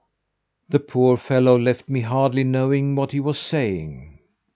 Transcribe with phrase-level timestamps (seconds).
[0.67, 4.17] "The poor fellow left me hardly knowing what he was saying.